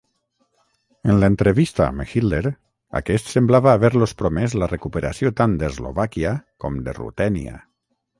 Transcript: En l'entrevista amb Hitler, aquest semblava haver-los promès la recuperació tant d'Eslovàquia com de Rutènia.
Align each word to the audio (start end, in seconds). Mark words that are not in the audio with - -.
En 1.11 1.17
l'entrevista 1.23 1.83
amb 1.87 2.07
Hitler, 2.13 2.39
aquest 2.99 3.29
semblava 3.33 3.73
haver-los 3.73 4.15
promès 4.23 4.55
la 4.63 4.71
recuperació 4.73 5.33
tant 5.43 5.53
d'Eslovàquia 5.65 6.33
com 6.65 6.81
de 6.89 6.97
Rutènia. 7.01 7.55